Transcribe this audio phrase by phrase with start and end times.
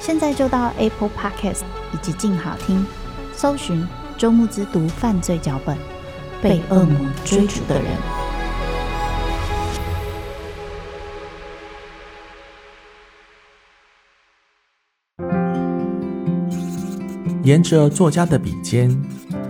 [0.00, 1.60] 现在就到 Apple Podcast
[1.92, 2.84] 以及静好听，
[3.34, 3.86] 搜寻。
[4.16, 5.74] 周慕之读犯罪脚本，
[6.42, 7.90] 被恶魔追逐的人。
[17.44, 18.90] 沿着作家的笔尖，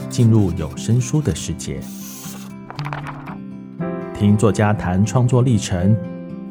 [0.08, 1.80] 进入有声书的世界，
[4.14, 5.96] 听作家谈创作历程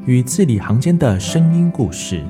[0.05, 2.21] 与字里行间的声音故事。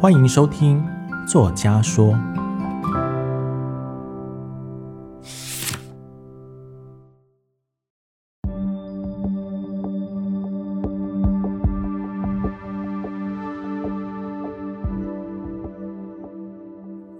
[0.00, 0.80] 欢迎收听。
[1.26, 2.12] 作家说：“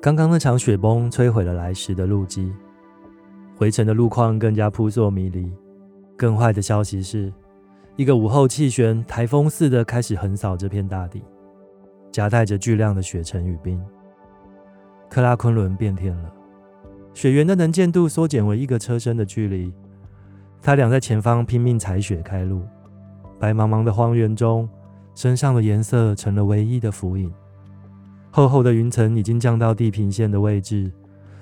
[0.01, 2.53] 刚刚那场雪崩摧毁了来时的路基，
[3.56, 5.53] 回程的路况更加扑朔迷离。
[6.17, 7.33] 更坏的消息是，
[7.97, 11.21] 一个午后气旋台风似的开始横扫这片大地，
[12.11, 13.81] 夹带着巨量的雪尘与冰。”
[15.11, 16.33] 克拉昆仑变天了，
[17.15, 19.73] 雪原的能见度缩减为一个车身的距离。
[20.60, 22.62] 他俩在前方拼命踩雪开路，
[23.38, 24.69] 白茫茫的荒原中，
[25.15, 27.32] 身上的颜色成了唯一的浮影。
[28.31, 30.93] 厚厚的云层已经降到地平线的位置，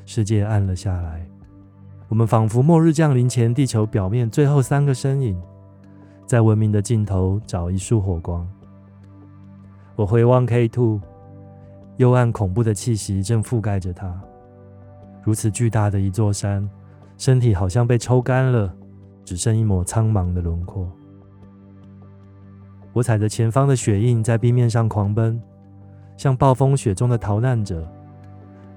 [0.05, 1.27] 世界暗了下来。
[2.09, 5.37] 我们仿佛末日降临前地球表面最后三个身影，
[6.25, 8.49] 在文明的尽头找一束火光。
[9.97, 11.01] 我回望 K2。
[11.97, 14.15] 幽暗恐怖的气息正覆盖着它，
[15.23, 16.69] 如此巨大的一座山，
[17.17, 18.71] 身体好像被抽干了，
[19.25, 20.87] 只剩一抹苍茫的轮廓。
[22.93, 25.41] 我踩着前方的雪印在冰面上狂奔，
[26.19, 27.91] 像暴风雪中的逃难者。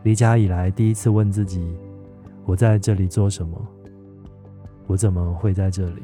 [0.03, 1.75] 离家以来第一次问自己：
[2.45, 3.61] 我在这里做什么？
[4.87, 6.01] 我怎么会在这里？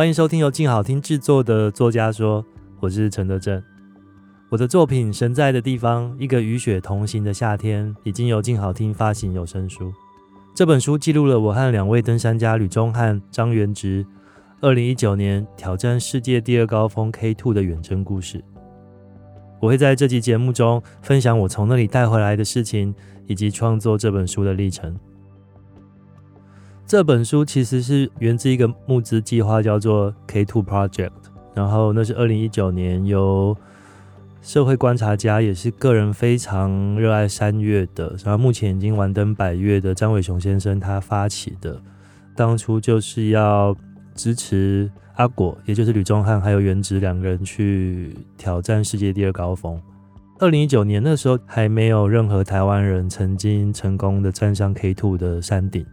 [0.00, 2.42] 欢迎收听由静好听制作的《作家说》，
[2.80, 3.62] 我是陈德正。
[4.48, 9.92] 我的作品《神在的地方：一个与雪同行的夏天》已经由静好听发行有声书。
[10.54, 14.02] 这本书记录了我和两位登山家吕中汉、张元植，
[14.62, 18.42] 二零一九年挑战世界第二高峰 K2 的远征故事。
[19.60, 22.94] 我会在这集节目中分享我从那里带回来的事情，
[23.26, 24.98] 以及创作这本书的历程。
[26.90, 31.12] 这本书其实是源自一个募资计划，叫做 K Two Project。
[31.54, 33.56] 然后那是二零一九年由
[34.42, 41.80] 社会观察家，也是个人非常热爱山岳的，然后目前已经完登百岳的张伟雄先生他发起的。
[42.34, 43.72] 当初就是要
[44.16, 49.80] 支持阿果，也就是吕中汉还有元植两个人去挑战世界第二高峰。
[50.40, 55.86] 二零一九年那时候还没有任何台湾人曾经成功的站上 K Two 的山顶。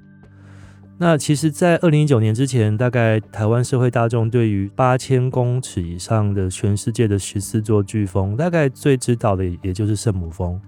[0.99, 10.59] 那其实，在二零一九年之前，大概台湾社会大众对于八千公尺以上的全世界的十四座巨峰，大概最知道的也就是圣母峰。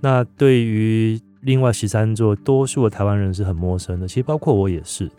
[0.00, 5.10] 那对于另外十三座，多数的台湾人是很陌生的，其实包括我也是。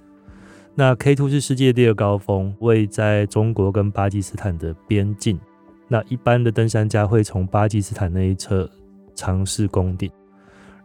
[0.75, 5.37] 那 K Two 是世界第二高峰，位在中国跟巴基斯坦的边境。
[5.89, 8.69] 那一般的登山家会从巴基斯坦那一侧
[9.13, 10.09] 尝试攻顶。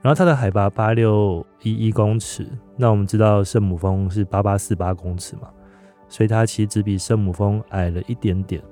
[0.03, 2.47] 然后它的海拔八六一一公尺，
[2.77, 5.49] 那我们知道圣母峰是八八四八公尺嘛，
[6.09, 8.63] 所以它其实只比圣母峰矮了一点点。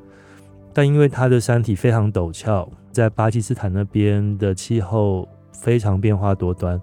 [0.73, 6.81] 但因为它的山体非常陡峭，在巴基斯坦那边的气候非常变化多端，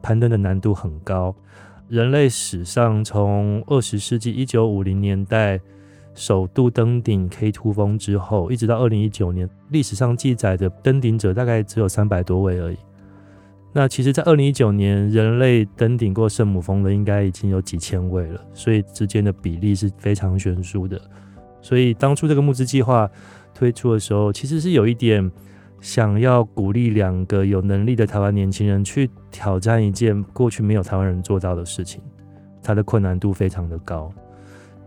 [0.00, 1.34] 攀登的难度很高。
[1.88, 5.60] 人类史上从二十世纪一九五零年代
[6.14, 12.76] 首度登顶 K2 峰之后，一直到二零一九年，历史上记载的登顶者大概只有三百多位而已。
[13.72, 21.00] 那其实，在二零一九年，人类登顶过圣母峰的应该已经有几千位了，所以之间的比例是非常悬殊的。
[21.62, 23.08] 所以当初这个募资计划
[23.54, 25.30] 推出的时候，其实是有一点
[25.80, 32.02] 想要鼓励两个有能力的台湾年轻人去挑战一件过去没有台湾人做到的事情，
[32.62, 34.12] 它的困难度非常的高。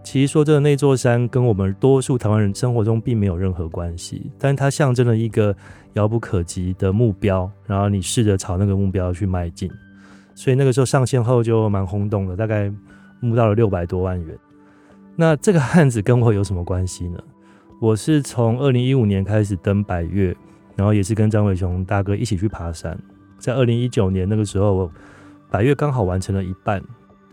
[0.04, 5.56] 其实说真的，那座山跟我们多数台湾人生活中并没有任何关系，但它象征了一个
[5.94, 9.72] 遥不可及的目标，然后你试着朝那个目标去迈进。
[10.36, 12.72] 所以那个时候上线后就蛮轰动的，大概
[13.20, 14.38] 募到了六百多万元。
[15.16, 17.20] 那这个案子跟我有什么关系呢？
[17.80, 20.36] 我是从二零一五年开始登百岳，
[20.76, 22.98] 然后也是跟张伟雄大哥一起去爬山。
[23.38, 24.92] 在二零一九年那个时候，我
[25.52, 26.82] 百岳刚好完成了一半。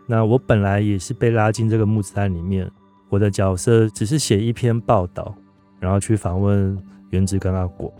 [0.06, 2.68] 那我本来也是被拉进这个募资案里面，
[3.08, 5.32] 我的角色只是写一篇报道，
[5.78, 6.76] 然后去访问
[7.10, 7.94] 原子跟阿果。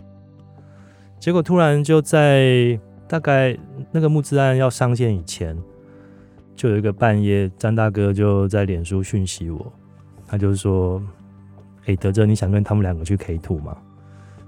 [1.21, 3.55] 结果突然就在大概
[3.91, 5.55] 那个募资案要上线以前，
[6.55, 9.71] 就有一个半夜，张大哥就在脸书讯息我，
[10.25, 10.99] 他就说
[11.85, 13.77] ：“哎，德哲，你想跟他们两个去 K2 吗？”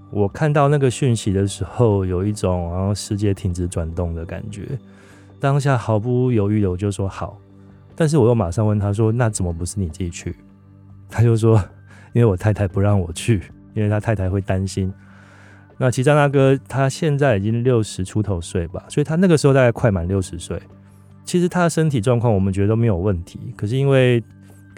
[0.09, 4.67] 我看到那个讯息的时候，有一种然后世界停止转动的感觉，
[5.39, 7.37] 当下毫不犹豫的我就说好。
[7.95, 10.35] 但是我又马上问他说：“那怎么不是你自己去？”
[11.07, 11.63] 他就说
[12.13, 13.43] ：“因为我太太不让我去，
[13.75, 14.91] 因为他太太会担心。”
[15.83, 20.57] 那其实张大哥他现在已经六十出头岁吧，所以他那个时候大概快满六十岁。
[21.25, 24.23] 其实他的身体状况我们觉得都没有问题，可是因为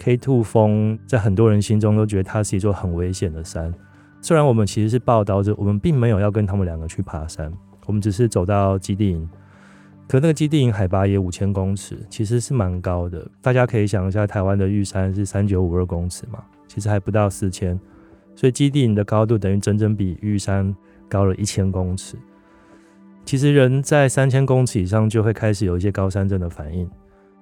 [0.00, 3.72] K2 峰在很多人心中都觉得它是一座很危险的山。
[4.20, 7.52] 虽然我们其实是报道着，我们并没有要跟他们两个去爬山，
[7.86, 9.30] 我们只是走到基地营。
[10.08, 13.24] 可那个基地营海拔也五千公尺，其实是蛮高的。
[13.40, 17.78] 大家可以想一下，台湾的玉山是三九五二公尺嘛，其实还不到四千，
[18.34, 20.74] 所以基地营的高度等于整整比玉山
[21.08, 22.16] 高了一千公尺。
[23.24, 26.88] 其实人在三千公尺以上就会开始有一些高山症的反应，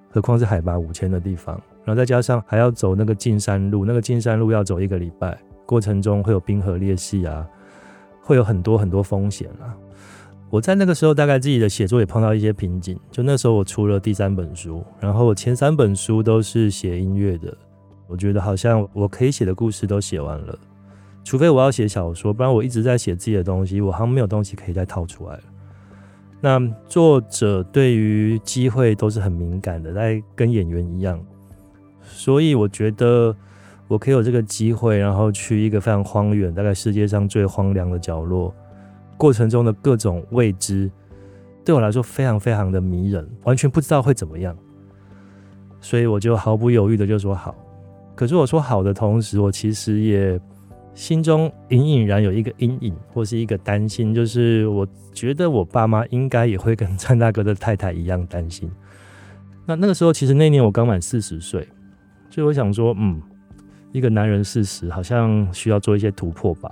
[0.09, 7.47] 何况是海拔五千的地方，然后再加上还要走那个进山路，那个进山路要走一个礼拜，过程中会有冰河裂隙啊，
[8.21, 9.77] 会有很多很多风险啊。
[10.49, 17.55] 我在那个时候大概自己的写作也碰到一些瓶颈，就那时候我出了第三本书，然后我前三本书都是写音乐的，
[18.07, 20.57] 我觉得好像我可以写的故事都写完了，
[21.25, 25.43] 除非我要写小说，不然我一直在写自己的东西，我好像没有东西可以再套出来了。
[26.39, 31.19] 那作者对于机会都是很敏感的，在跟演员一样，
[32.03, 33.35] 所以我觉得
[33.87, 38.53] 我可以有这个机会，然后去一个非常荒远，大概世界上最荒凉的角落。
[39.17, 40.91] 过程中的各种未知，
[41.63, 44.55] 对我来说非常非常的迷人，完全不知道会怎么样，
[45.81, 47.55] 所以我就毫不犹豫的就说好。
[48.13, 50.39] 可是我说好的同时，我其实也
[50.95, 58.71] 心中隐隐然有一个阴影或是一个担心，就是我觉得我爸妈应该也会跟张大哥的太太一样担心。
[59.65, 61.67] 那那个时候，其实那年我刚满四十岁，
[62.29, 63.21] 所以我想说，嗯，
[63.91, 66.71] 一个男人四十，好像需要做一些突破吧。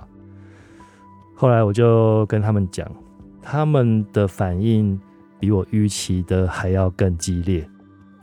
[1.36, 2.90] 后来我就跟他们讲，
[3.42, 4.98] 他们的反应
[5.38, 7.68] 比我预期的还要更激烈，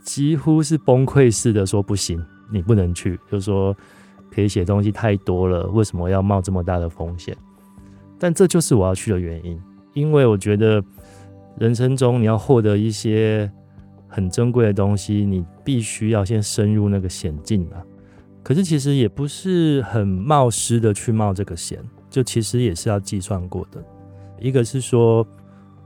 [0.02, 2.20] 几乎是崩溃似的说：“不行，
[2.50, 3.76] 你不能去。”就说
[4.34, 7.36] 可以写东西太多了，为什么要冒这么大的风险？
[8.18, 9.60] 但这就是我要去的原因，
[9.94, 10.82] 因为我觉得
[11.58, 13.50] 人生中你要获得一些
[14.08, 17.82] 很珍贵的东西，你必须要先深入那个险境啊。
[18.42, 21.78] 可是其实也不是很冒失的去冒这个险。
[22.10, 23.82] 就其实也是要计算过的，
[24.38, 25.26] 一个是说，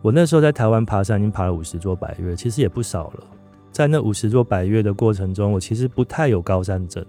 [0.03, 3.25] 我那时候在台湾爬山已经爬了五十座百岳，其实也不少了。
[3.71, 7.07] 在那五十座百岳的过程中，我其实不太有高山症，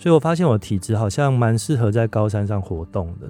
[0.00, 3.28] 所以我发现我体质好像蛮适合在高山上活动的。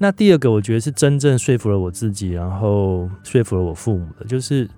[0.00, 4.68] 那第二个，我觉得是真正说服了我自己，然后说服了我父母的，就是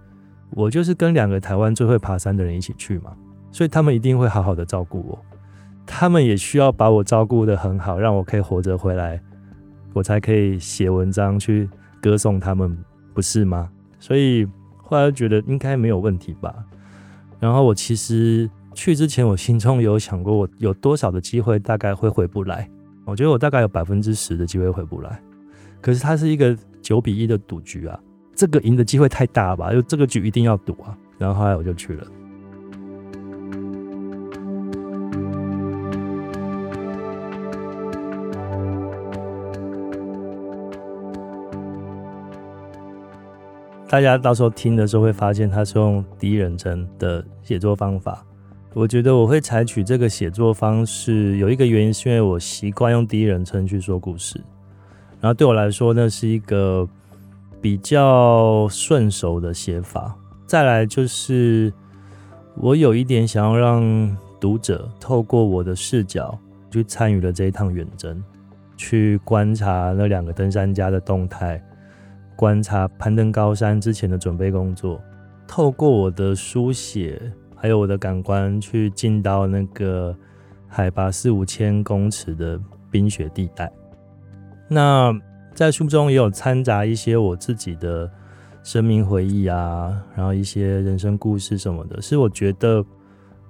[0.50, 3.10] 我就是跟两个台湾最会爬山的人一起去嘛，
[3.50, 5.18] 所以他们一定会好好的照顾我。
[5.86, 9.18] 他们也需要把我照顾得很好，让我可以活着回来，
[9.94, 11.66] 我才可以写文章去
[12.02, 12.76] 歌颂他们，
[13.14, 13.70] 不是吗？
[13.98, 16.54] 所以后来觉得应该没有问题吧。
[17.40, 22.68] 然后我其实去之前，我心中有想过，我有多少的机会大概会回不来。
[23.06, 25.18] 我觉得我大概有百分之十的机会回不来。
[25.80, 27.98] 可是它是一个九比一的赌局啊，
[28.34, 29.72] 这个赢的机会太大了吧？
[29.72, 30.96] 就这个局一定要赌啊。
[31.16, 32.06] 然后后来我就去了。
[43.88, 48.25] 大家到时候听的时候会发现，他是用第一人称的写作方法。
[48.76, 54.38] 我觉得我会采取这个写作方式，有一个原因是因为我习惯用第一人称去说故事。
[55.18, 56.86] 然后对我来说，那是一个
[57.58, 60.14] 比较顺手的写法。
[60.46, 61.72] 再来就是，
[62.56, 66.38] 我有一点想要让读者透过我的视角
[66.70, 68.22] 去参与了这一趟远征，
[68.76, 71.64] 去观察那两个登山家的动态，
[72.36, 75.00] 观察攀登高山之前的准备工作，
[75.48, 77.18] 透过我的书写，
[77.66, 80.16] 还有我的感官，去进到那个
[80.68, 82.56] 海拔四五千公尺的
[82.88, 83.68] 冰雪地带。
[84.68, 85.12] 那
[85.52, 88.08] 在书中也有掺杂一些我自己的。
[88.62, 92.84] 生命回忆啊，然后一些人生故事什么的，是我觉得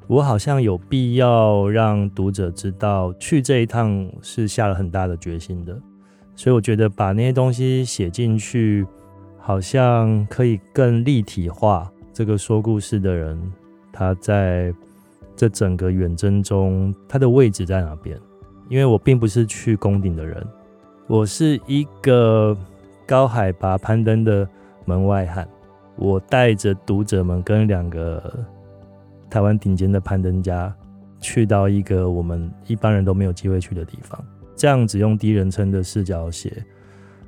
[0.08, 5.74] 我好像有必要让读者知道，去这一趟是下了很大的决心的。
[6.34, 8.86] 所以我觉得把那些东西写进去，
[9.38, 13.40] 好像可以更立体化这个说故事的人，
[13.96, 14.74] 他在
[15.34, 18.20] 这整个远征中他的位置在哪边？
[18.68, 20.46] 因为我并不是去攻顶的人，
[21.06, 22.56] 我是一个
[23.06, 24.46] 高海拔攀登的。
[24.88, 25.48] 门外汉，
[25.96, 28.32] 我带着读者们跟两个
[29.28, 30.72] 台湾顶尖的攀登家，
[31.18, 34.24] 去到一个我们一般人都没有机会去的地方。
[34.54, 36.64] 这样子用第一人称的视角写，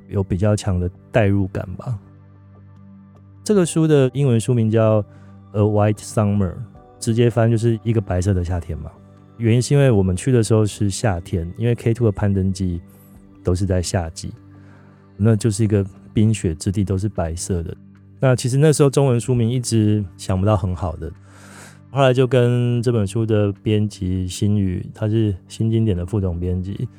[0.07, 1.99] 有比较强的代入感吧。
[3.43, 5.01] 这个书的英文书名叫
[5.53, 6.51] 《A White Summer》，
[6.99, 8.91] 直接翻就是一个白色的夏天嘛。
[9.37, 12.81] 原因是因为我们去的时候是夏天，因为 K2 的攀登季
[13.43, 14.33] 都是在夏季，
[15.17, 15.85] 那就是一个。
[16.11, 17.73] 冰雪之地都是白色的。
[18.19, 21.09] 那其实那时候中文书名一直想不到很好的，
[21.91, 26.89] 后来就跟这本书的编辑新宇，他是新经典的副总编辑，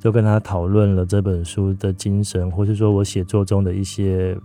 [0.00, 4.36] 就跟他讨论了这本书的精神，或是说我写作中的一些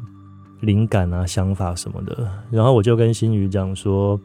[0.61, 2.29] 灵感啊、想法什么的。
[2.51, 4.19] 然后我就跟新宇讲说，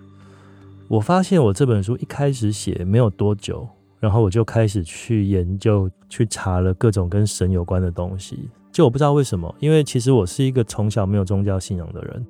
[0.89, 3.69] 我发现我这本书一开始写没有多久，
[4.01, 8.49] 然后我就开始去研究、去查了各种跟神有关的东西。
[8.73, 12.27] 就我不知道为什么，因为其实我是一个从小没有宗教信仰的人，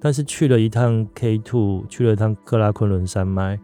[0.00, 3.58] 但是去了一趟 K Two，去了一趟克拉昆仑山脉，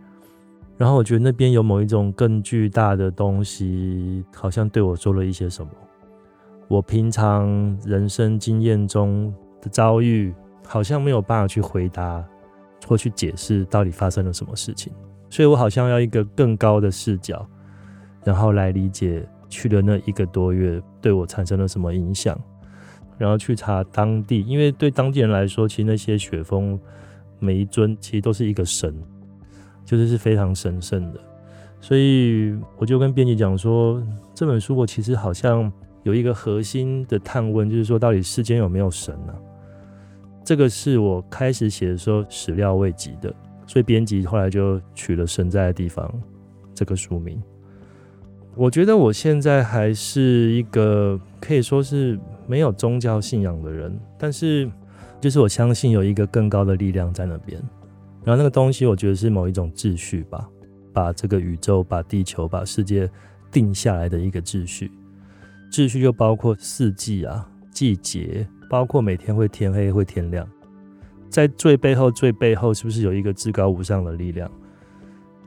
[0.76, 5.70] 然后我觉得那边有某一种更巨大的东西，好像对我说了一些什么。
[6.66, 10.34] 我平常人生经验中的遭遇，
[10.66, 12.24] 好像没有办法去回答
[12.86, 14.92] 或去解释到底发生了什么事情，
[15.30, 17.46] 所以我好像要一个更高的视角，
[18.24, 19.26] 然后来理解。
[19.48, 22.36] 去了那一个多月，对我产生了什么影响？
[23.16, 26.78] 然后去查当地，因为对当地人来说，其实那些雪峰
[27.38, 28.92] 每一尊其实都是一个神，
[29.84, 31.20] 就是是非常神圣的。
[31.80, 34.02] 所以我就跟编辑讲说，
[34.34, 35.72] 这本书我其实好像
[36.02, 39.34] 有一个核心的探问，就是说到底世间有没有神呢？
[40.46, 43.34] 这个是我开始写的时候始料未及的，
[43.66, 46.06] 所以编辑后来就取了《神在的地方》
[46.72, 47.42] 这个书名。
[48.54, 54.70] 我觉得我现在还是一个可以说是没有宗教信仰的人，但是
[55.20, 57.60] 就是我相信有一个更高的力量在那边，
[58.22, 60.48] 然后那个东西我觉得是某一种秩序吧，
[60.92, 63.10] 把这个宇宙、把地球、把世界
[63.50, 64.92] 定下来的一个秩序。
[65.72, 70.46] 秩序就包括四季啊、季节，包括每天会天黑、会天亮，
[71.28, 74.50] 在最背后、最背后，是不是有一个至高无上的力量，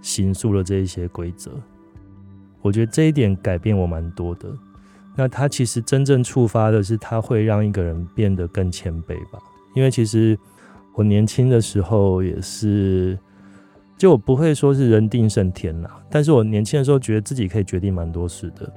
[0.02, 1.52] 形塑了这一些规则？
[2.62, 4.50] 我觉得这一点改变我蛮多的。
[5.16, 9.40] 那他其实真正触发的是，他会让一个人变得更谦卑吧。
[9.76, 10.38] 因为其实
[10.96, 13.18] 我年轻的时候也是，
[13.98, 18.72] 就我不会说是人定胜天啦，但是我年轻的时候觉得自己可以决定蛮多事的，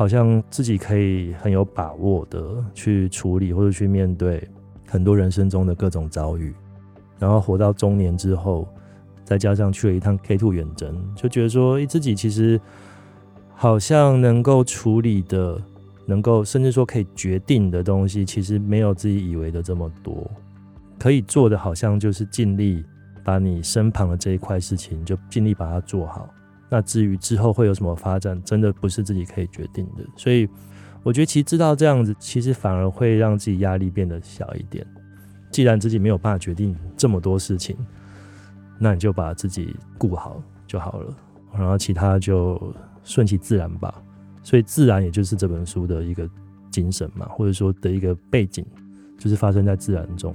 [0.00, 4.48] 好像自己可以很有把握的去处理或者去面对
[4.88, 6.54] 很多人生中的各种遭遇。
[7.18, 8.66] 然后活到中年之后，
[9.26, 12.58] 再加上去了一趟 K two 远征，就觉得说，自己其实。
[13.52, 15.60] 好像能够处理的，
[16.06, 20.26] 能够甚至说可以决定的东西，其实没有自己以为的这么多。
[20.98, 22.82] 可以做的，好像就是尽力
[23.22, 26.26] 把你身旁的这一块事情，就尽力把它做好。
[26.70, 30.04] 那至于之后会有什么发展，真的不是自己可以决定的。
[30.16, 30.48] 所以，
[31.02, 34.86] 我觉得其实知道这样子，其实反而会让自己压力变得小一点。
[35.50, 37.76] 既然自己没有办法决定这么多事情，
[38.78, 41.14] 那你就把自己顾好就好了，
[41.52, 42.74] 然后其他就。
[43.02, 43.94] 顺其自然吧，
[44.42, 46.28] 所以自然也就是这本书的一个
[46.70, 48.64] 精神嘛，或者说的一个背景，
[49.18, 50.34] 就是发生在自然中。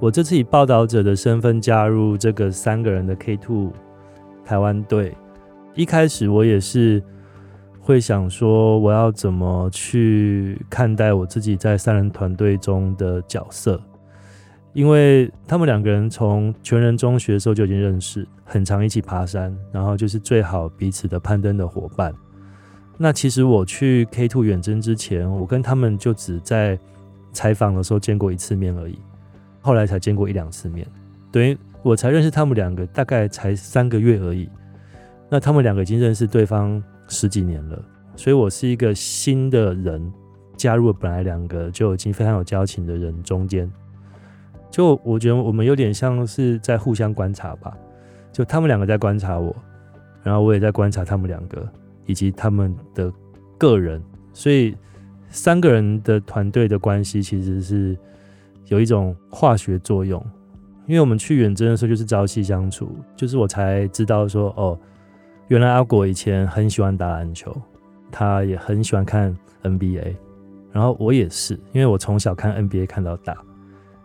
[0.00, 3.72] 我这次以报道者的身份加入这个三个人的 K Two
[4.44, 5.16] 台湾队。
[5.74, 7.02] 一开始我也是
[7.80, 13.80] 会想说我要怎么去看待我自己在三人团队中的角色，
[14.72, 22.14] 因为他们两个人从全人中学的时候就已经认识，很常一起爬山，然后就是最好彼此的攀登的伙伴。
[22.96, 26.78] 那其实我去 K Two 远征之前，我跟他们就只在
[27.32, 28.96] 采访的时候见过一次面而已，
[29.60, 30.86] 后来才见过一两次面，
[31.30, 34.48] 等于我才认识他们两个大概才三个月而已。
[35.28, 37.82] 那他们两个已经认识对方十几年了，
[38.16, 40.12] 所以我是一个新的人，
[40.56, 43.70] 加入了本来两个就已经非常有交情的人中间。
[44.70, 47.76] 就我觉得我们有点像是在互相观察吧，
[48.32, 49.54] 就他们两个在观察我，
[50.22, 51.66] 然后我也在观察他们两个。
[52.08, 53.12] 以及他们的
[53.58, 54.74] 个人，所以
[55.28, 57.94] 三个人的团队的关系其实是
[58.68, 60.24] 有一种化学作用。
[60.86, 64.78] 因为我们去远征的时候就是朝夕相处，就是我才知道说，哦，
[65.48, 67.54] 原来阿果以前很喜欢打篮球，
[68.10, 70.14] 他也很喜欢看 NBA，
[70.72, 73.36] 然后我也是，因为我从小看 NBA 看到大，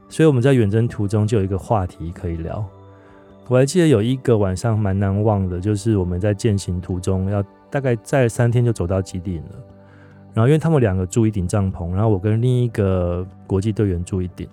[0.09, 2.65] 所以我们在远征途中就有一个话题可以聊。
[3.47, 7.43] 我还记得有一个晚上蛮难忘的，就是我们在健行途中要。
[7.73, 9.45] 大概在三天就走到基地了，
[10.33, 14.47] 然后因为他们两个住一顶帐篷，然后我跟另一个国际队员住一顶，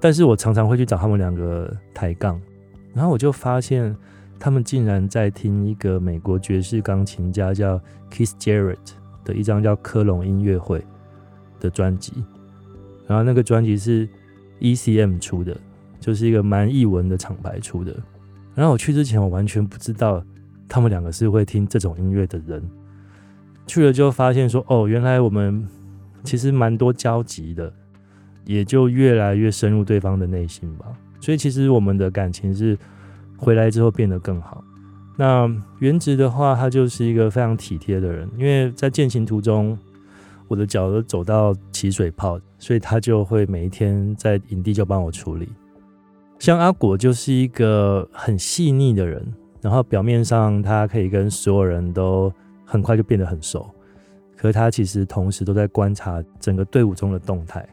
[0.00, 2.40] 但是我常常会去找他们两个抬杠，
[2.94, 3.96] 然后我就发现
[4.38, 7.78] 他们竟然在听一个美国爵士钢琴家叫
[8.10, 8.76] Keith Jarrett
[9.24, 10.78] 的一张叫《科隆音乐会》
[11.60, 12.12] 的专辑，
[13.06, 14.08] 然后那个专辑是
[14.60, 15.56] ECM 出的，
[16.00, 17.96] 就是一个蛮译文的厂牌出的，
[18.54, 20.22] 然后我去之前我完全不知道。
[20.70, 22.62] 他们两个是会听这种音乐的人，
[23.68, 25.64] 去了就发现说，哦，原来我们
[26.24, 27.72] 其实蛮多交集的，
[28.44, 30.86] 也就越来越深入对方的内心吧。
[31.20, 32.76] 所以其实我们的感情是
[33.36, 34.64] 回来之后变得更好。
[35.16, 35.48] 那
[35.78, 39.78] 原植的话，他就是一个非常体贴的人，因为在健行途中，
[40.48, 45.48] 我的脚都走到起水泡，所以他就会每一天在营地就帮我处理。
[46.38, 49.24] 像阿果就是一个很细腻的人。
[49.60, 52.32] 然后表面上他可以跟所有人都
[52.70, 53.66] 很快就变得很熟，
[54.36, 57.66] 可是他其实同时都在观察整个队伍中的动态。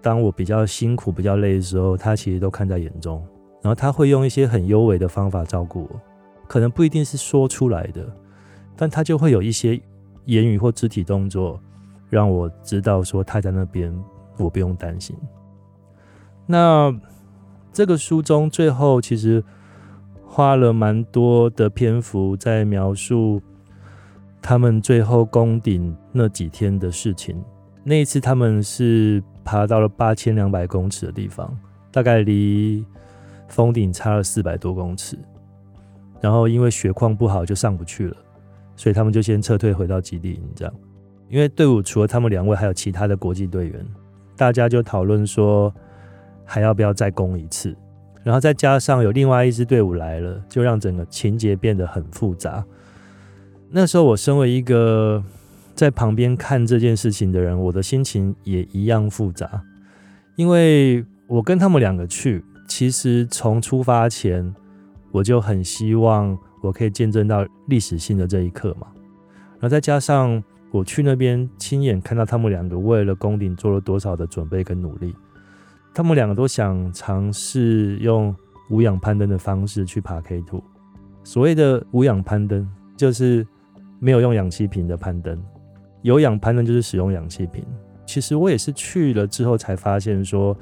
[0.00, 3.22] 当我比较辛苦、比较累的时候，他其实都看在眼中。
[3.60, 6.00] 然后他会用一些很优美的方法照顾我，
[6.46, 8.08] 可能不一定是说出来的，
[8.74, 9.78] 但他就会有一些
[10.24, 11.60] 言语或肢体动作，
[12.08, 13.94] 让我知道说他在那边，
[14.38, 15.14] 我不用担心。
[16.46, 16.98] 那
[17.72, 19.44] 这个书中最后其实。
[20.30, 23.40] 花了蛮多的篇幅在描述
[24.40, 27.42] 他们最后攻顶那几天的事情。
[27.84, 31.56] 那一次他们是爬到了八千两百公尺的地方，
[31.90, 32.84] 大概离
[33.48, 35.18] 峰顶差了四百多公尺。
[36.20, 38.16] 然后因为雪况不好，就上不去了，
[38.76, 40.42] 所以他们就先撤退回到基地营。
[40.54, 40.74] 这样，
[41.28, 43.86] 因为队伍除了他们两位，还有其他的国际队员，
[44.36, 45.72] 大家就讨论说
[46.44, 47.74] 还要不要再攻一次。
[48.24, 52.62] 然后再加上有另外一支队伍来了，就让整个情节变得很复杂。
[53.70, 55.22] 那时候我身为一个
[55.74, 59.62] 在旁边看这件事情的人，我的心情也一样复杂，
[60.36, 64.54] 因为我跟他们两个去，其实从出发前
[65.12, 68.86] 我就很希望我可以见证到历史性的这一刻嘛。
[69.60, 75.14] 然后再加上我去那边亲眼看到他们两个为了攻顶做了多少的准备跟努力。
[75.94, 78.34] 他们两个都想尝试用
[78.70, 80.62] 无氧攀登的方式去爬 K2。
[81.24, 83.46] 所谓的无氧攀登，就是
[83.98, 85.36] 没有用氧气瓶的攀登；
[86.02, 87.64] 有氧攀登就是使用氧气瓶。
[88.06, 90.56] 其实我也是去了之后才发现，说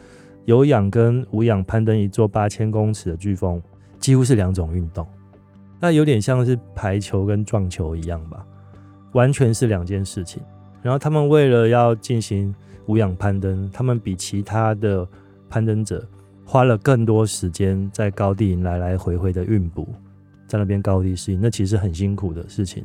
[0.46, 3.62] 有氧跟无氧攀登一座八千公尺的巨峰，
[3.99, 5.07] 几乎是两种运动。
[5.79, 8.44] 那有点像是排球跟撞球一样吧，
[9.12, 10.42] 完全是两件事情。
[10.83, 12.55] 然后他们为了要进行
[12.87, 15.07] 无氧攀登，他们比其他的
[15.49, 16.05] 攀登者
[16.44, 19.87] 花了更多时间在高地来来回回的运补，
[20.49, 22.85] 在那边高地适应，那其实很辛苦的事情。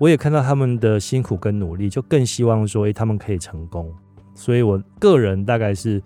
[0.00, 3.94] 我也看到他们的辛苦跟努力，就更希望说，诶，他们可以成功。
[4.34, 6.02] 所以我个人大概是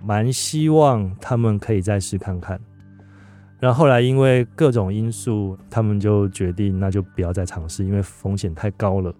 [0.00, 2.60] 蛮希望他们可以再试看看。
[3.58, 9.12] 然后后来因为各种因素，他们就决定那就不要再尝试，因为风险太高了，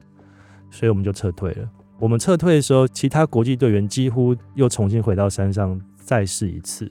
[0.71, 1.69] 所以我们就撤退了。
[1.99, 6.89] 我们撤退的时候，其他国际队员几乎又重新回到山上再试一次。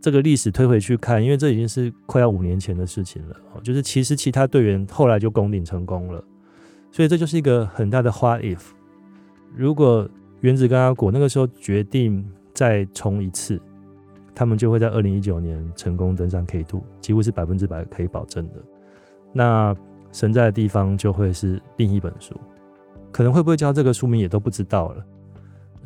[0.00, 3.36] 这个历史推回去看，因为这已经是快要五年前的事情了。
[3.62, 6.22] 就是其实其他队员后来就攻顶成功了，
[6.90, 8.60] 所以这就是一个很大的花 if。
[9.56, 10.08] 如果
[10.40, 13.60] 原子跟阿果那个时候决定再冲一次，
[14.34, 18.54] 他们就会在二零一九年成功登上 K Two，几乎是百分之百可以保证的。
[19.32, 19.74] 那
[20.12, 22.34] 神在的地方就会是另一本书，
[23.10, 25.04] 可能会不会叫这个书名也都不知道了。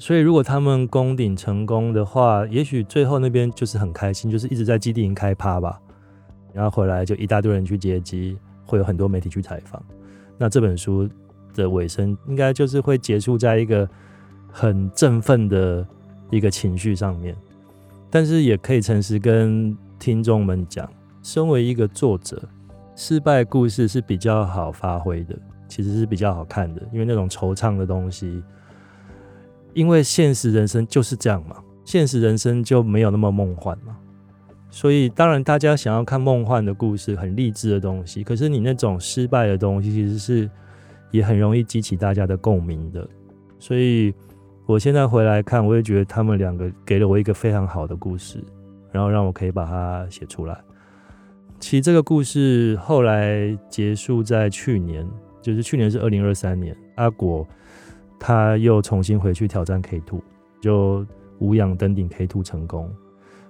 [0.02, 5.80] 所以如果他们攻顶成功的话，也许最后那边就是很开心，就是一直在基地营开趴吧，
[6.52, 8.36] 然后回来就一大堆人去接机，
[8.66, 9.80] 会有很多媒体去采访。
[10.36, 11.08] 那这本书
[11.54, 13.88] 的尾声应该就是会结束在一个
[14.50, 15.86] 很振奋的
[16.30, 17.36] 一个情绪上面，
[18.10, 20.90] 但是也可以诚实跟听众们讲，
[21.22, 22.42] 身为一个作者，
[22.96, 25.38] 失败故事是比较好发挥的，
[25.68, 28.42] 其实是比较好看的，因为那种惆怅的东西，
[29.74, 33.96] 因为现实人生就是这样嘛，现实人生就没有那么梦幻嘛，
[34.70, 40.50] 所以当然大家想要看梦幻的故事，很励志的东西，可是你那种失败的东西，其实是
[41.10, 43.08] 也很容易激起大家的共鸣的，
[43.58, 44.14] 所以。
[44.64, 48.42] 我现在回来看，我也觉得他们两个给了我一个非常好的故事，
[48.92, 50.56] 然后让我可以把它写出来。
[51.58, 55.06] 其实这个故事后来结束在去年，
[55.42, 57.46] 就是去年是二零二三年，阿果
[58.24, 60.20] 他又重新回去挑战 K Two，
[60.60, 61.04] 就
[61.40, 62.88] 无氧登顶 K Two 成功。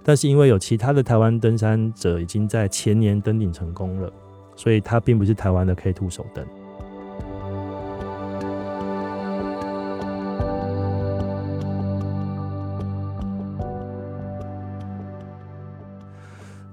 [0.03, 4.11] 但是因为有其他的台湾登山者已经在前年登顶成功了，
[4.57, 6.43] 所以他并不是台湾的 K Two 首登。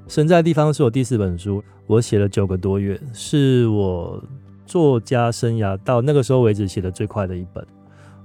[0.07, 4.23] 神在地方是我第四本书，我写了九个多月，是我
[4.65, 7.67] 作家生涯到那个时候为止写的最快的一本。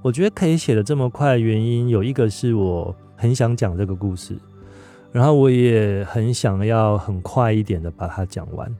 [0.04, 4.36] 我觉得可以写的这么快，原因有一个是我很想讲这个故事，
[5.10, 8.70] 然后我也很想要很快一点的把它讲完，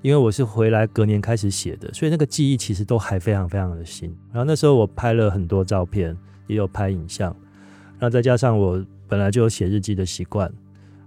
[0.00, 4.08] 因为我是回来隔年开始写的，所以那个记忆其实都还非常非常的新。
[4.32, 6.16] 然后那时候我拍了很多照片，
[6.46, 7.28] 也有拍影像，
[7.98, 10.50] 然后再加上我本来就有写日记的习惯。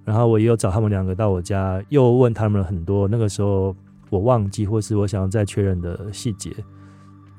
[0.05, 3.75] 然后我也有找他们两个到我家，又问他们很多那个时候
[4.11, 6.51] 我忘记或是我想要再确认的细节，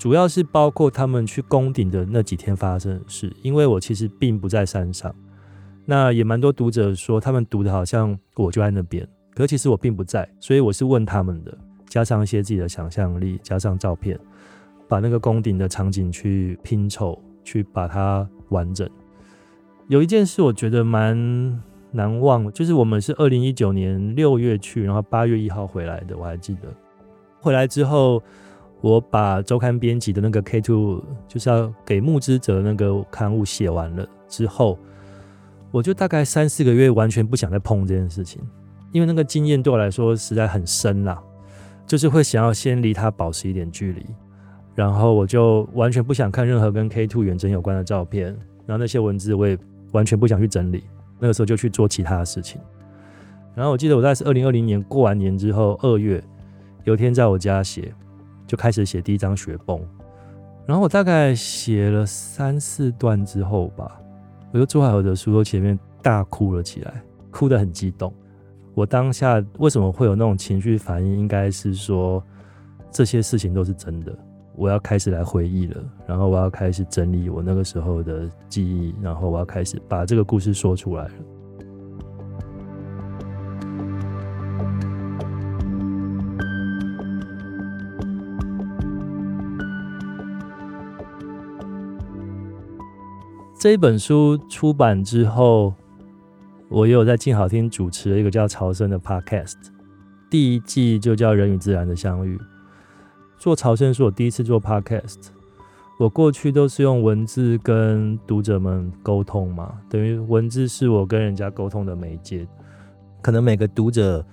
[0.01, 3.31] 主要是包括他们去攻顶的那几天发生的事。
[3.43, 5.15] 因为我其实并不在山上，
[5.85, 11.55] 那也蛮多读者说他们读的好像我就在那边，可其实我并不在，所以我是问他们的，
[11.87, 14.19] 加上一些自己的想象力，加上照片，
[14.89, 18.89] 把那个攻顶的场景去拼凑，去把它完整。
[19.89, 21.63] 有一件事我觉得蛮。
[21.93, 26.73] 难忘，就是我们是二零一九年六月去，然后八月一号回来的，我还记得。
[27.41, 28.23] 回来之后，
[28.81, 34.79] 我把周刊编辑的那个 K Two，就是要给募资者那个刊物写完了之后，
[35.71, 38.41] 我就大概三四个月完全不想再碰这件事情，
[38.93, 41.23] 因为那个经验对我来说实在很深啦，
[41.87, 44.07] 就是会想要先离它保持一点距离，
[44.75, 48.27] 然后我就完全不想看任何跟 K Two 远征有关的照片，
[48.67, 49.59] 然后那些文字我也
[49.93, 50.85] 完全不想去整理。
[51.23, 52.59] 那个时候就去做其他的事情，
[53.55, 56.25] 然后我记得我在是二零二零年过完年之后，二月
[56.85, 57.93] 有一天在我家写，
[58.51, 59.81] 就开始写第一张雪崩，
[60.67, 64.01] 然后我大概写了三四段之后吧，
[64.53, 68.13] 我就坐在我的书桌前面大哭了起来，哭得很激动。
[68.75, 71.21] 我当下为什么会有那种情绪反应？
[71.21, 72.21] 应该是说
[72.91, 74.13] 这些事情都是真的。
[74.57, 81.13] 我要开始来回忆了，然后我要开始整理我那个时候的记忆，然后我要开始把这个故事说出来了。
[93.61, 95.75] 这一本书出版之后，
[96.71, 99.57] 我也有在静好听主持了一个叫朝生的 Podcast，
[100.31, 102.39] 第一季就叫《人与自然的相遇》。
[103.37, 105.27] 做朝圣是我第一次做 podcast，
[105.99, 112.49] 我过去都是用文字跟读者们沟通嘛，等于文字是我跟人家沟通的媒介。
[113.21, 114.25] 可能每个读者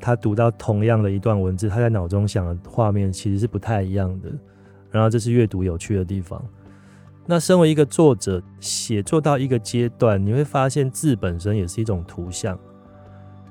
[0.00, 4.28] 他读到同样的一段文字，他在脑中想的画面其实是不太一样的。
[4.90, 6.44] 然后这是阅读有趣的地方。
[7.28, 12.58] 那身为一个作者，写作到一个阶段，你会发现字本身也是一种图像。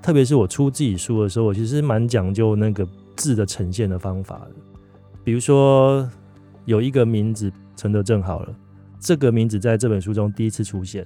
[0.01, 4.51] 特别是我出自己书的时候，我其实蛮讲究那个字的呈现的方法的。
[5.23, 6.09] 比如说，
[6.63, 8.55] 有一个名字陈德正好了，
[8.99, 11.05] 这个名字在这本书中第一次出现。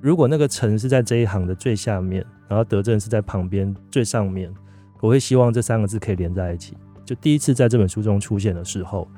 [0.00, 4.52] 如果那个陈是在这一行的最下面，然后德正是在旁边最上面，
[5.00, 6.76] 我会希望这三个字可以连在一起。
[7.04, 9.08] 就第一次在这本书中出现的时候，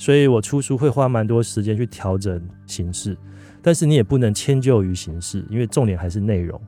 [0.00, 3.14] 所以我出书会花蛮多时间去调整形式，
[3.60, 6.58] 但是你也不能迁就于形式，因为重点还是内容。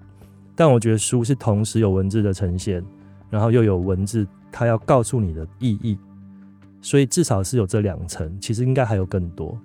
[0.54, 2.84] 但我觉得书是同时有文字的呈现，
[3.30, 5.96] 然后又有文字它要告诉你的意义。
[6.82, 9.58] 所以至少是有这两层，其实应该还有更多。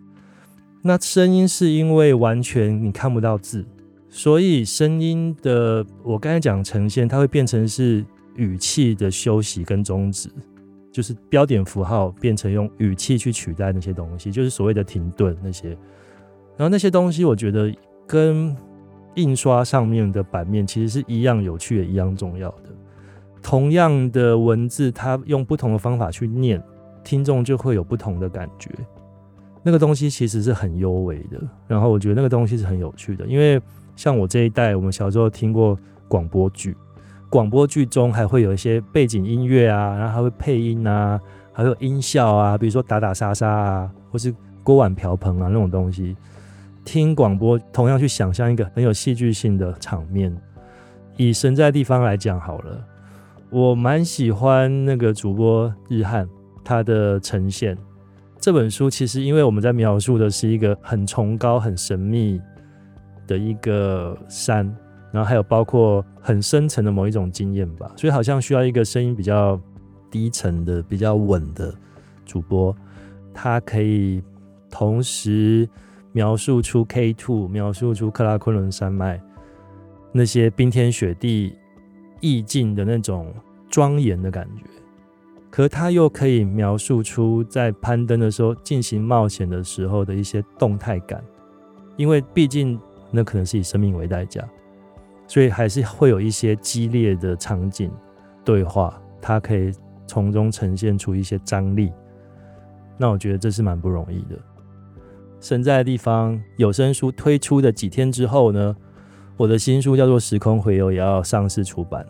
[0.81, 3.65] 那声音是因为完全你看不到字，
[4.09, 8.05] 所以声音的我刚才讲呈现，它会变成是
[8.37, 10.29] 语气的休息跟终止，
[10.97, 15.69] 就是标点符号变成用语气去取代那些东西，就是所谓的停顿那些。
[16.57, 17.71] 然后那些东西，我觉得
[18.07, 18.57] 跟
[19.13, 22.69] 印刷上面的版面其实是一样有趣，也一样重要的。
[23.43, 26.59] 同样的文字，它用不同的方法去念，
[27.03, 28.71] 听众就会有不同的感觉。
[29.61, 31.39] 那个东西其实是很优美的。
[31.67, 33.61] 然后我觉得那个东西是很有趣的，因为
[33.95, 36.75] 像我这一代，我们小时候听过广播剧。
[37.29, 41.19] 广播剧中还会有一些背景音乐啊，然后还会配音啊，
[41.51, 46.15] 还有音效啊，比如说打打杀杀啊，或是锅碗瓢盆啊那种东西。
[46.85, 50.33] 听广播同样去想象一个很有戏剧性的场面。
[51.17, 52.81] 以神在地方来讲好了，
[53.49, 56.29] 我蛮喜欢那个主播日汉
[56.63, 57.77] 他的呈现。
[58.39, 62.39] 这本书其实因为我们在描述的是一个很崇高、很神秘
[63.27, 64.73] 的一个山。
[65.17, 69.59] 然后还有包括很深层的某一种经验吧，所以好像需要一个声音比较
[70.11, 71.73] 低沉的、比较稳的
[72.23, 72.75] 主播，
[73.33, 74.21] 他可以
[74.69, 75.67] 同时
[76.11, 79.19] 描述出 K2，描述出克拉昆仑山脉
[80.11, 81.55] 那些冰天雪地
[82.19, 83.33] 意境的那种
[83.71, 84.65] 庄严的感觉，
[85.49, 91.23] 可他又可以描述出在攀登的时候进行冒险的时候的一些动态感，
[91.95, 94.47] 因为毕竟那可能是以生命为代价。
[95.27, 97.91] 所以还是会有一些激烈的场景
[98.45, 99.71] 对话，它可以
[100.07, 101.91] 从中呈现出一些张力。
[102.97, 104.39] 那我觉得这是蛮不容易的。
[105.39, 108.75] 神在的地方有声书推出的几天之后呢，
[109.35, 112.03] 我的新书叫做《时空回游》也要上市出版。《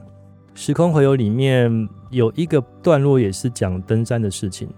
[0.53, 4.69] 时空回游》里面有一个段落也是讲登山的事情，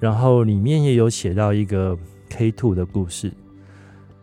[0.00, 1.96] 然后里面也有写到一个
[2.28, 3.32] K Two 的故事。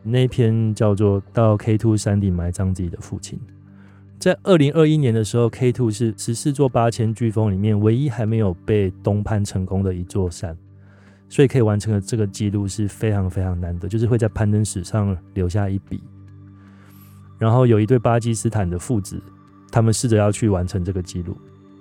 [0.09, 3.37] 那篇叫做《到 K Two 山顶埋葬自己的父亲》。
[4.19, 10.57] 在二零二一年的时候，K Two 是十四座八千巨峰里面唯一还没有被东攀成功的一座山，
[11.29, 16.01] 所以可以完成的这个记录是非常非常难得，就是会在攀登史上留下一笔。
[17.37, 19.21] 然后有一对巴基斯坦的父子，
[19.71, 21.37] 他们试着要去完成这个记录。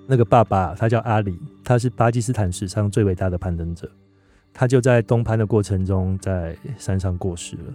[0.07, 3.91] 那个爸爸他叫阿里，他是巴基斯坦史上最伟大的攀登者，
[4.53, 7.75] 他就在东攀的过程中在山上过世了。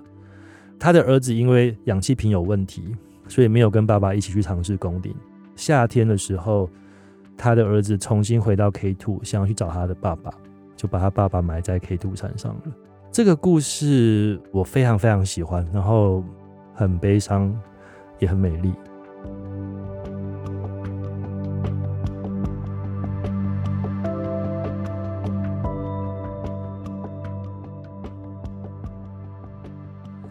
[0.82, 2.82] 他的儿子因为氧气瓶有问题，
[3.28, 5.14] 所以没有跟爸爸一起去尝试攻顶。
[5.56, 6.68] 夏天的时候，
[7.38, 10.34] 他的儿子重新回到 K Two，想要去找他的爸爸，
[10.76, 12.62] 就把他爸爸埋在 K Two 山上了。
[13.12, 16.24] 这个故事我非常非常喜欢，然后
[16.74, 17.56] 很悲伤，
[18.18, 18.74] 也很美丽。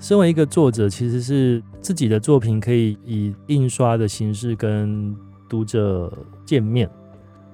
[0.00, 5.14] 身为一个作者，其实是自己的作品可以以印刷的形式跟
[5.46, 6.10] 读者
[6.46, 6.88] 见面，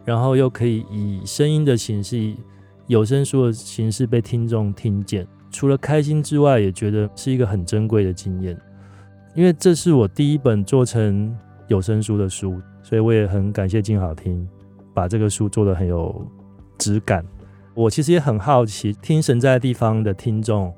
[0.04, 2.35] 然后又可以以声音的形式、
[2.87, 5.26] 有声书的形式被听众听见。
[5.50, 8.56] 除了开心之外，也觉得是一个很珍贵的经验。
[9.35, 14.48] 因为这是我第一本做成有声书的书，所以我也很感谢静好听
[14.94, 16.24] 把这个书做得很有
[16.78, 17.24] 质感。
[17.74, 20.72] 我其实也很好奇，听神在的地方的听众。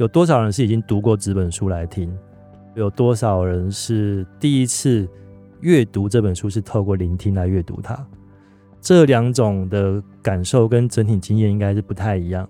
[0.00, 2.10] 有多少人是已经读过纸本书来听？
[2.74, 5.06] 有多少人是第一次
[5.60, 8.02] 阅读这本书是透过聆听来阅读它？
[8.80, 12.48] 这两种的感受跟整体经验应该是不太一样。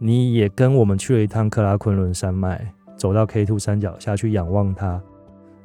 [0.00, 5.00] 你也跟我们去了一趟克拉昆仑山脉，走到 K Two 山脚下去仰望它，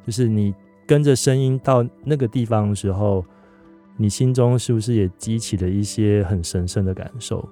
[0.06, 0.54] 就是你
[0.86, 3.24] 跟着声音到那个地方的时候，
[3.96, 7.44] 你心中是不是也激起了一些很神圣的感受？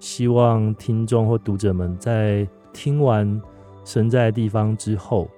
[0.00, 3.40] 希望听众或读者们在听完
[3.84, 5.28] 神在的地方之后，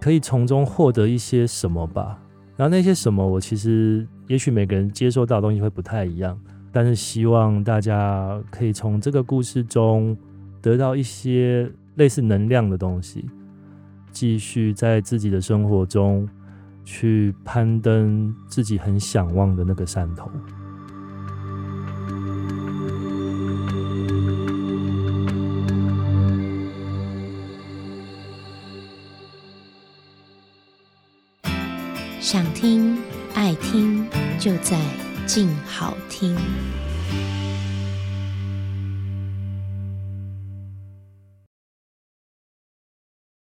[0.00, 2.18] 可以从中获得一些什么吧。
[2.56, 6.38] 然后那些什么，我其实也许每个人接受到的东西会不太一样，
[6.70, 10.16] 但是希望大家可以从这个故事中
[10.60, 13.24] 得到一些类似能量的东西，
[14.12, 16.28] 继续在自己的生活中
[16.84, 20.30] 去攀登自己很想望的那个山头。
[34.70, 34.78] 在
[35.26, 36.36] 静好听。